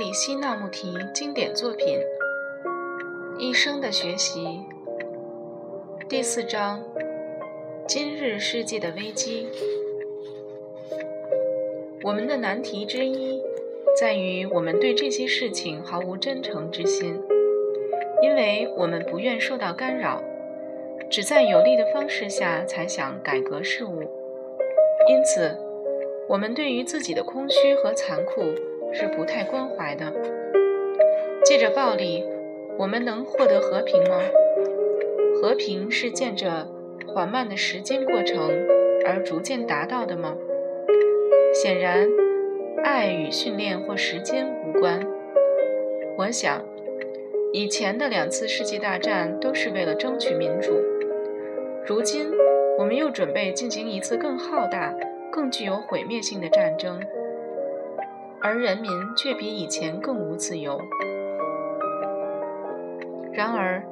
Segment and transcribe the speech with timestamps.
[0.00, 1.98] 里希纳穆提经典作品
[3.38, 4.40] 《一生的学习》
[6.08, 6.82] 第四章：
[7.86, 9.46] 今日世界的危机。
[12.02, 13.42] 我们的难题之一
[14.00, 17.20] 在于，我们对这些事情毫无真诚之心，
[18.22, 20.24] 因为我们不愿受到干扰，
[21.10, 24.00] 只在有利的方式下才想改革事物。
[25.10, 25.54] 因此，
[26.26, 28.40] 我们对于自己的空虚和残酷。
[28.92, 30.12] 是不太关怀的。
[31.44, 32.24] 借着暴力，
[32.78, 34.20] 我们能获得和平吗？
[35.40, 36.68] 和平是见着
[37.06, 38.66] 缓慢的时间过程
[39.06, 40.36] 而逐渐达到的吗？
[41.54, 42.06] 显然，
[42.84, 45.06] 爱与训练或时间无关。
[46.18, 46.62] 我想，
[47.52, 50.72] 以前的两次世界大战都是为了争取民主，
[51.86, 52.30] 如今
[52.78, 54.94] 我们又准备进行一次更浩大、
[55.32, 57.00] 更具有毁灭性的战争。
[58.42, 60.80] 而人民却比以前更无自由。
[63.32, 63.82] 然而，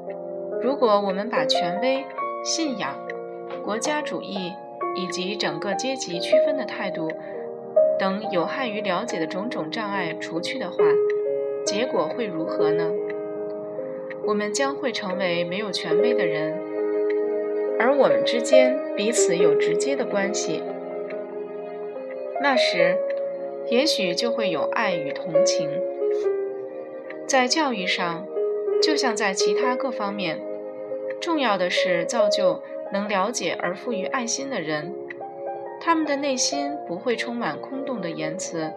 [0.62, 2.04] 如果我们把权威、
[2.42, 2.96] 信仰、
[3.62, 4.52] 国家主义
[4.96, 7.10] 以及整个阶级区分的态度
[7.98, 10.76] 等有害于了解的种种障碍除去的话，
[11.66, 12.90] 结果会如何呢？
[14.24, 16.58] 我们将会成为没有权威的人，
[17.78, 20.62] 而我们之间彼此有直接的关系。
[22.40, 22.96] 那时。
[23.70, 25.70] 也许就会有爱与同情。
[27.26, 28.26] 在教育上，
[28.82, 30.40] 就像在其他各方面，
[31.20, 34.94] 重要的是造就能了解而富于爱心的人。
[35.80, 38.72] 他们的内心不会充满空洞的言辞，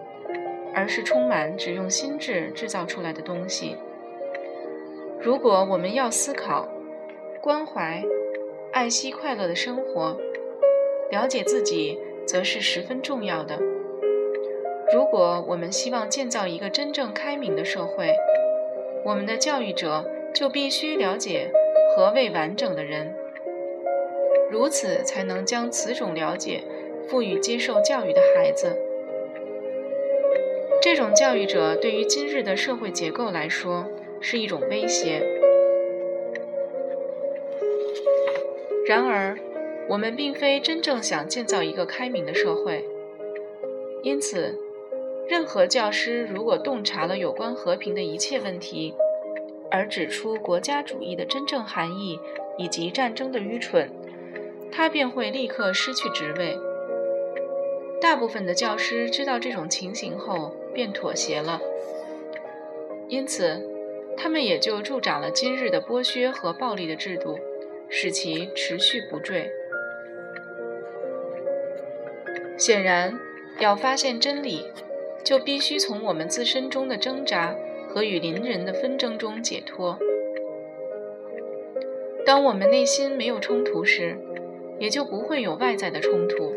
[0.74, 3.76] 而是充满只用心智制造出来的东西。
[5.20, 6.68] 如果我们要思考、
[7.40, 8.04] 关怀、
[8.72, 10.16] 爱惜快乐的生活，
[11.10, 13.58] 了解自己，则是十分重要的。
[14.92, 18.14] 如果我们希望建造一个真正开明的社会，
[19.04, 21.50] 我们的教育者就必须了解
[21.96, 23.14] 何谓完整的人，
[24.50, 26.62] 如此才能将此种了解
[27.08, 28.76] 赋予接受教育的孩子。
[30.82, 33.86] 这种教育者对于今日的社会结构来说
[34.20, 35.22] 是一种威胁。
[38.86, 39.38] 然而，
[39.88, 42.84] 我们并非真正想建造一个开明的社会，
[44.02, 44.58] 因此。
[45.32, 48.94] 任何教师如果洞察了有关和平的一切问题，
[49.70, 52.20] 而指出国家主义的真正含义
[52.58, 53.90] 以及战争的愚蠢，
[54.70, 56.58] 他便会立刻失去职位。
[57.98, 61.58] 大部分的教师知道这种情形后便妥协了，
[63.08, 63.66] 因此
[64.18, 67.38] 他们也就助长了今日的剥削和暴力的制度，
[67.88, 69.50] 使其持续不坠。
[72.58, 73.18] 显然，
[73.58, 74.66] 要发现真理。
[75.24, 77.54] 就必须从我们自身中的挣扎
[77.88, 79.98] 和与邻人的纷争中解脱。
[82.24, 84.16] 当我们内心没有冲突时，
[84.78, 86.52] 也就不会有外在的冲突。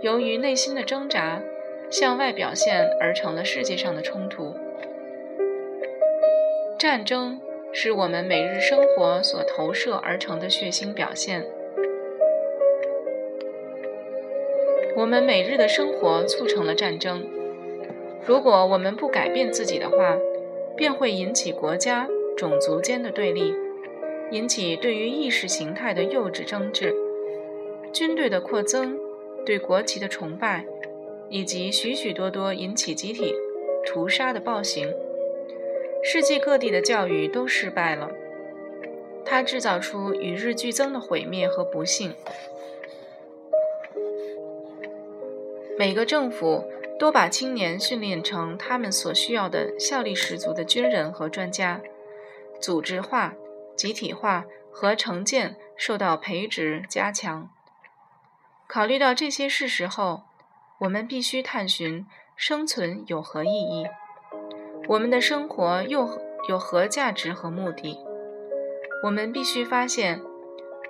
[0.00, 1.42] 由于内心的挣扎
[1.90, 4.54] 向外表现而成了世界上的冲突。
[6.78, 7.40] 战争
[7.72, 11.44] 是我们每日生活所投射而成的血腥表现。
[14.96, 17.37] 我们每日的生活促成了战争。
[18.28, 20.18] 如果我们不改变自己的话，
[20.76, 22.06] 便会引起国家、
[22.36, 23.54] 种族间的对立，
[24.30, 26.94] 引起对于意识形态的幼稚争执，
[27.90, 28.98] 军队的扩增，
[29.46, 30.66] 对国旗的崇拜，
[31.30, 33.34] 以及许许多多引起集体
[33.86, 34.92] 屠杀的暴行。
[36.04, 38.10] 世界各地的教育都失败了，
[39.24, 42.12] 它制造出与日俱增的毁灭和不幸。
[45.78, 46.62] 每个政府。
[46.98, 51.80] 多把青年训练成他们所需要的效力十足的军人和专家，
[52.60, 53.34] 组织化、
[53.76, 57.48] 集体化和成见受到培植加强。
[58.66, 60.24] 考虑到这些事实后，
[60.80, 63.86] 我们必须探寻生存有何意义，
[64.88, 67.96] 我们的生活又有何价值和目的。
[69.04, 70.20] 我们必须发现，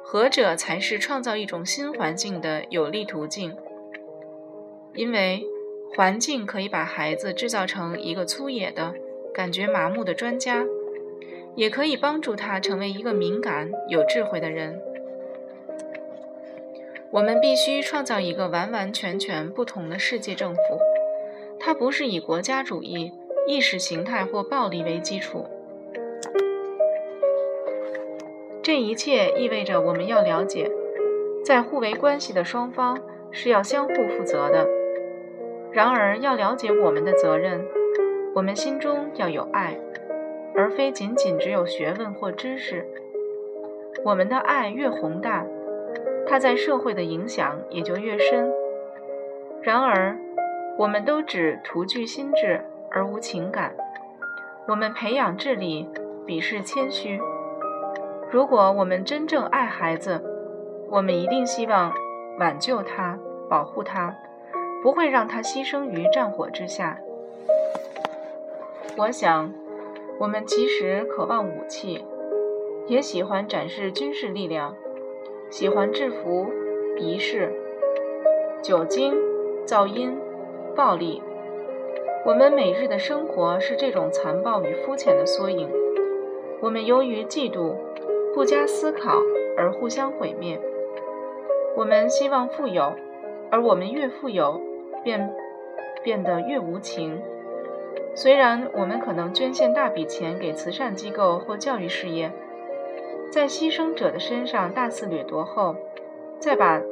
[0.02, 3.54] 何者才是创造一种新环境的有利途径，
[4.94, 5.46] 因为。
[5.96, 8.94] 环境可以把孩子制造成一个粗野的、
[9.34, 10.64] 感觉麻木的专家，
[11.56, 14.80] 也可以帮助他成为一个敏感、有智慧的人。
[17.10, 20.60] 我们必须创造一个完完全全不同的世界政府，
[21.58, 23.12] 它不是以国家主义、
[23.48, 25.46] 意识形态或暴力为基础。
[28.62, 30.70] 这一切意味着我们要了解，
[31.42, 33.00] 在互为关系的双方
[33.32, 34.77] 是要相互负责的。
[35.78, 37.64] 然而，要了解我们的责任，
[38.34, 39.78] 我们心中要有爱，
[40.52, 42.84] 而非仅仅只有学问或知识。
[44.04, 45.46] 我们的爱越宏大，
[46.26, 48.52] 它在社会的影响也就越深。
[49.62, 50.18] 然而，
[50.76, 52.60] 我们都只图具心智
[52.90, 53.72] 而无情感。
[54.66, 55.88] 我们培养智力，
[56.26, 57.20] 鄙视谦虚。
[58.32, 60.20] 如果我们真正爱孩子，
[60.90, 61.92] 我们一定希望
[62.40, 63.16] 挽救他、
[63.48, 64.12] 保护他，
[64.82, 66.98] 不会让他牺牲于战火之下。
[68.96, 69.52] 我想，
[70.18, 72.04] 我们其实渴望武器，
[72.86, 74.74] 也喜欢展示军事力量，
[75.50, 76.46] 喜欢制服、
[76.96, 77.52] 仪式、
[78.62, 79.14] 酒精、
[79.66, 80.16] 噪音、
[80.74, 81.22] 暴力。
[82.24, 85.70] 我们每日的生活是这种残暴与肤浅的缩影。
[86.60, 87.74] 我们由于嫉妒。
[88.34, 89.20] 不加思考
[89.56, 90.60] 而互相毁灭。
[91.74, 92.94] 我们希望富有，
[93.50, 94.60] 而我们越富有，
[95.08, 95.34] 便
[96.02, 97.18] 变得越无情。
[98.14, 102.30] 虽然我们可能捐献大笔钱给慈善机构或教育事业，
[103.30, 105.76] 在牺牲者的身上大肆掠夺后，
[106.38, 106.82] 再把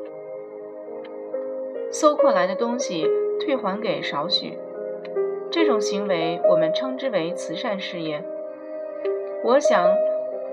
[1.90, 3.06] 搜括来的东西
[3.38, 4.58] 退还给少许，
[5.50, 8.24] 这种行为我们称之为慈善事业。
[9.44, 9.94] 我想。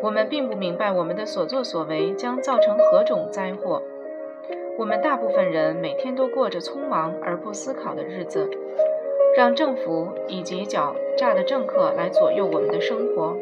[0.01, 3.81] 我们并不明白我们的所作所为将造成何种灾祸。
[4.77, 8.49] 我们大部分人每天都过着匆忙而不思考的日子，
[9.35, 13.37] 让政府以及狡诈的政客来左右我们的生活。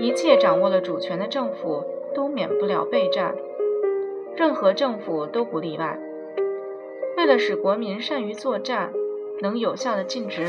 [0.00, 1.84] 一切掌握了主权的政府
[2.14, 3.34] 都免不了被战，
[4.36, 5.98] 任何政府都不例外。
[7.16, 8.92] 为了使国民善于作战，
[9.40, 10.46] 能有效地尽职，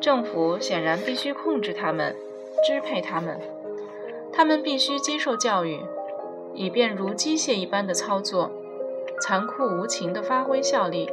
[0.00, 2.14] 政府显然必须控制他们。
[2.66, 3.40] 支配他们，
[4.32, 5.78] 他们必须接受教育，
[6.58, 8.50] 以便如机械一般的操作，
[9.20, 11.08] 残酷无情地发挥效力。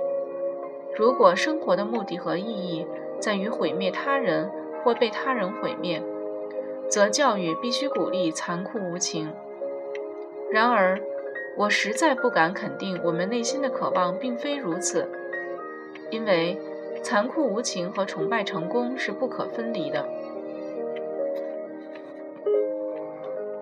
[0.97, 2.83] 如果生活的目的和意义
[3.19, 4.49] 在于毁灭他人
[4.83, 6.01] 或被他人毁灭，
[6.89, 9.31] 则教育必须鼓励残酷无情。
[10.49, 10.99] 然而，
[11.55, 15.07] 我实在不敢肯定我们内心的渴望并非如此，
[16.09, 16.59] 因为
[17.03, 20.09] 残酷无情和崇拜成功是不可分离的。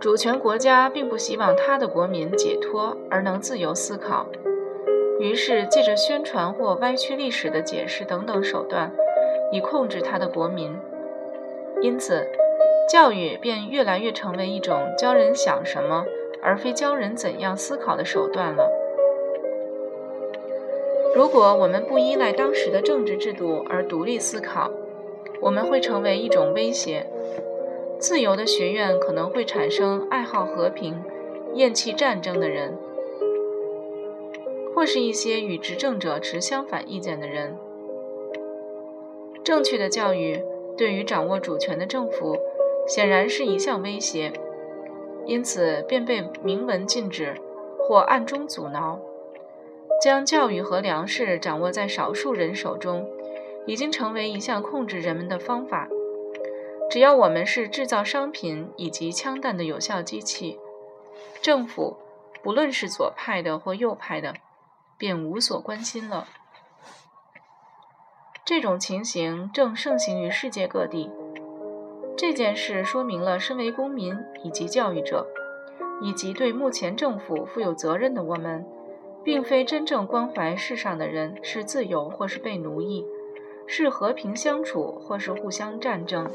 [0.03, 4.27] 主权国家并不希望他的国民解脱而能自由思考，
[5.17, 8.91] 于是借着宣传或歪曲历史的解释等等手段，
[9.53, 10.77] 以控制他的国民。
[11.81, 12.27] 因此，
[12.89, 16.03] 教育便越来越成为一种教人想什么，
[16.41, 18.69] 而非教人怎样思考的手段了。
[21.15, 24.69] 如果我们不依赖当时的政治制度而独立思考，
[25.39, 27.07] 我们会成为一种威胁。
[28.03, 31.01] 自由的学院可能会产生爱好和平、
[31.53, 32.77] 厌弃战争的人，
[34.75, 37.57] 或是一些与执政者持相反意见的人。
[39.41, 40.43] 正确的教育
[40.77, 42.37] 对于掌握主权的政府
[42.85, 44.33] 显然是一项威胁，
[45.25, 47.33] 因此便被明文禁止
[47.79, 48.99] 或暗中阻挠。
[50.03, 53.09] 将教育和粮食掌握在少数人手中，
[53.65, 55.87] 已经成为一项控制人们的方法。
[56.93, 60.59] 只要我们是制造商品以及枪弹的有效机器，
[61.41, 61.97] 政府
[62.43, 64.35] 不论是左派的或右派的，
[64.95, 66.27] 便无所关心了。
[68.45, 71.09] 这种情形正盛行于世界各地。
[72.15, 75.25] 这件事说明了，身为公民以及教育者，
[75.99, 78.63] 以及对目前政府负有责任的我们，
[79.23, 83.03] 并非真正关怀世上的人是自由或是被奴役，
[83.65, 86.31] 是和平相处或是互相战争。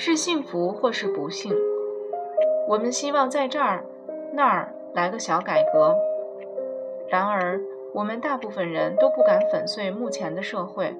[0.00, 1.52] 是幸福或是不幸，
[2.68, 3.84] 我们希望在这儿、
[4.32, 5.92] 那儿来个小改革。
[7.08, 7.60] 然而，
[7.92, 10.94] 我们大部分人都不敢粉碎目前的社会，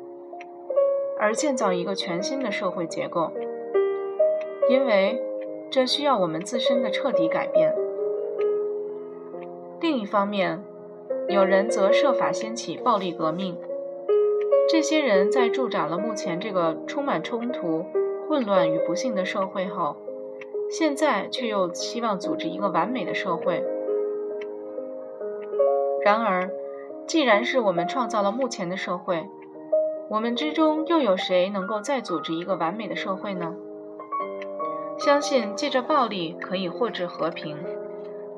[1.17, 3.31] 而建造一个全新的社会结构，
[4.69, 5.23] 因为
[5.71, 7.73] 这需要我们自身的彻底改变。
[9.81, 10.61] 另一方面，
[11.29, 13.57] 有人则设法掀起暴力革命。
[14.69, 17.87] 这些人在助长了目前这个充满冲突。
[18.29, 19.97] 混乱与不幸的社会后，
[20.71, 23.65] 现在却又希望组织一个完美的社会。
[26.05, 26.51] 然而，
[27.07, 29.27] 既然是我们创造了目前的社会，
[30.11, 33.57] 我们之中又有谁能够再组织一个完美的社会呢？
[34.99, 37.57] 相信借着暴力可以获致和平，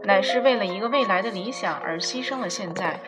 [0.05, 3.01] 乃是为了一个未来的理想而牺牲了现在。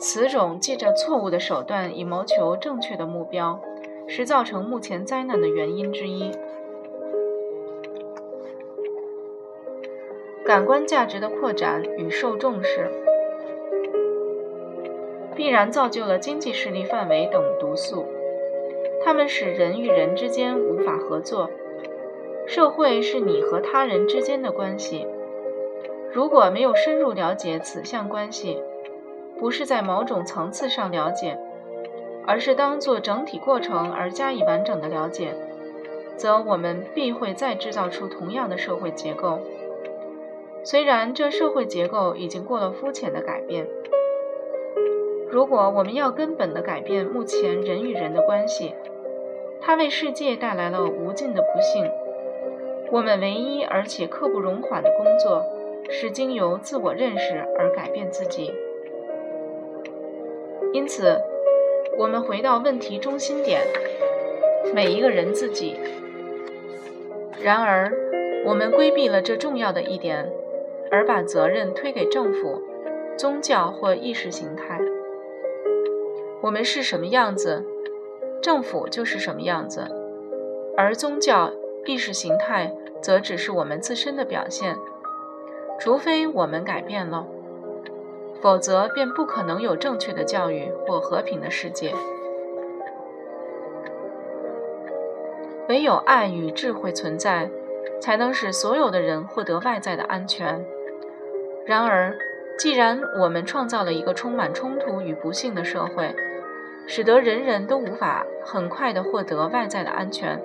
[0.00, 3.60] 此种借着错误的手段以谋求正确的目标。
[4.10, 6.32] 是造成目前灾难的原因之一。
[10.44, 12.90] 感官价值的扩展与受重视，
[15.36, 18.04] 必然造就了经济势力范围等毒素，
[19.04, 21.48] 它们使人与人之间无法合作。
[22.48, 25.06] 社会是你和他人之间的关系，
[26.12, 28.60] 如果没有深入了解此项关系，
[29.38, 31.38] 不是在某种层次上了解，
[32.26, 35.34] 而是当做整体过程而加以完整的了解，
[36.16, 39.40] 则我们必会再制造出同样的社会结构。
[40.62, 43.66] 虽然这社会结构已经过了肤浅的改变，
[45.30, 48.74] 如果我们要根本的改变目前人与人的关系，
[49.60, 51.90] 它为世界带来了无尽的不幸。
[52.92, 55.46] 我们唯一而且刻不容缓的工作，
[55.88, 58.52] 是经由自我认识而改变自己。
[60.72, 61.20] 因此，
[61.98, 63.62] 我们回到问题中心点：
[64.74, 65.76] 每一个人自己。
[67.42, 67.92] 然而，
[68.46, 70.30] 我们规避了这重要的一点，
[70.90, 72.62] 而把责任推给政府、
[73.16, 74.80] 宗教或意识形态。
[76.40, 77.64] 我们是什么样子，
[78.42, 79.86] 政府就是什么样子，
[80.76, 81.52] 而宗教。
[81.86, 84.76] 意识形态则只是我们自身的表现，
[85.78, 87.26] 除非我们改变了，
[88.40, 91.94] 否则便不可能有正确的教育或和平的世界。
[95.68, 97.50] 唯有爱与智慧存在，
[98.00, 100.64] 才能使所有的人获得外在的安全。
[101.64, 102.16] 然而，
[102.58, 106.14] 既然我们创造了一个充满冲突与不幸的社会，
[106.86, 110.42] 使得人人都无法很快地获得外在的安全。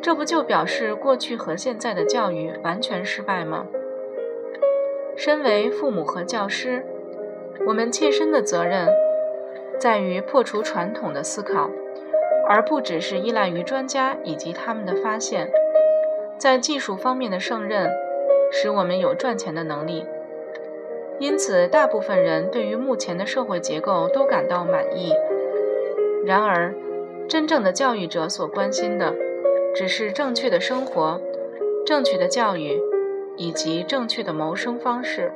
[0.00, 3.66] 这不就表示过去和现在的教育完全失败吗？
[5.16, 6.86] 身为父母和教师，
[7.68, 8.88] 我们切身的责任
[9.78, 11.70] 在于破除传统的思考，
[12.48, 15.50] 而不只是依赖于专家以及他们的发现。
[16.38, 17.90] 在技术方面的胜任，
[18.50, 20.06] 使我们有赚钱的能力。
[21.18, 25.12] 因此，大部分人对于目前的社会结构都感到满意。
[26.24, 26.74] 然而，
[27.28, 29.14] 真正的教育者所关心的。
[29.74, 31.20] 只是正确的生活、
[31.84, 32.80] 正确的教育
[33.36, 35.30] 以及正确的谋生方式。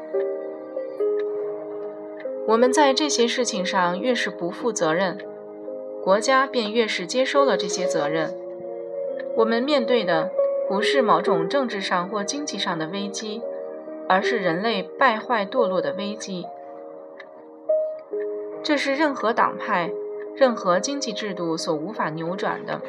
[2.46, 5.18] 我们在这些事情上越是不负责任，
[6.02, 8.34] 国家便越是接收了这些责任。
[9.36, 10.30] 我们面对的
[10.68, 13.40] 不是某种政治上或经济上的危机，
[14.08, 16.44] 而是人类败坏堕落的危机。
[18.62, 19.90] 这是任何党派、
[20.34, 22.80] 任何经济制度所无法扭转的。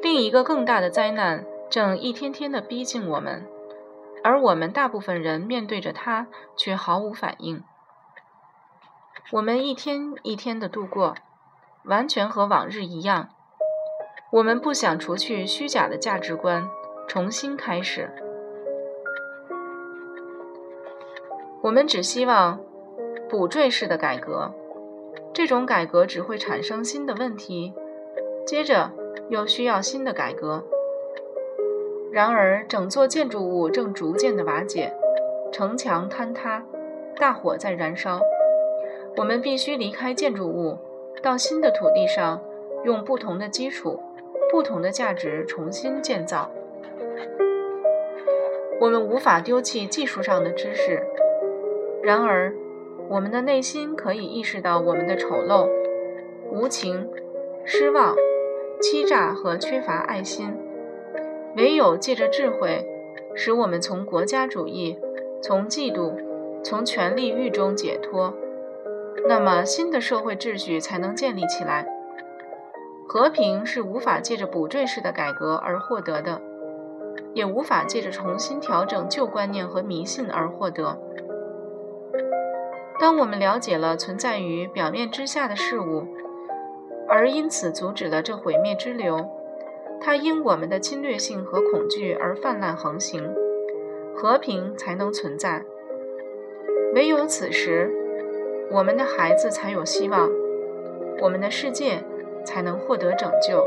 [0.00, 3.44] 另一个更大的灾难正一天天地逼近我们，
[4.22, 7.62] 而我们大部分人面对着它却毫无反应。
[9.32, 11.14] 我们一天一天地度过，
[11.84, 13.28] 完全和往日一样。
[14.32, 16.68] 我们不想除去虚假的价值观，
[17.06, 18.10] 重新开始。
[21.62, 22.60] 我们只希望
[23.28, 24.52] 补缀式的改革，
[25.32, 27.74] 这种改革只会产生新的问题。
[28.46, 28.92] 接着。
[29.30, 30.64] 又需要新的改革。
[32.10, 34.90] 然而，整座建筑物正逐渐的瓦解，
[35.52, 36.64] 城墙坍塌，
[37.18, 38.18] 大火在燃烧。
[39.16, 40.78] 我们必须离开建筑物，
[41.22, 42.40] 到新的土地上，
[42.84, 44.00] 用不同的基础、
[44.50, 46.50] 不同的价值重新建造。
[48.80, 51.02] 我们无法丢弃技术上的知识，
[52.02, 52.54] 然而，
[53.08, 55.68] 我们的内心可以意识到我们的丑陋、
[56.52, 57.08] 无情、
[57.64, 58.14] 失望。
[58.80, 60.54] 欺诈和缺乏爱心，
[61.56, 62.86] 唯有借着智慧，
[63.34, 64.96] 使我们从国家主义、
[65.42, 66.12] 从嫉妒、
[66.62, 68.32] 从权力欲中解脱，
[69.26, 71.86] 那么新的社会秩序才能建立起来。
[73.08, 76.42] 和平是无法借着补缀式的改革而获得的，
[77.32, 81.00] 也无法借着重新调整旧观念和迷信而获得。
[83.00, 86.06] 当我们了解了存在于表面之下的事物，
[87.08, 89.26] 而因此阻止了这毁灭之流，
[90.00, 93.34] 它因我们的侵略性和恐惧而泛滥横行，
[94.14, 95.64] 和平才能存在。
[96.94, 97.90] 唯有此时，
[98.70, 100.28] 我们的孩子才有希望，
[101.20, 102.02] 我们的世界
[102.44, 103.66] 才能获得拯救。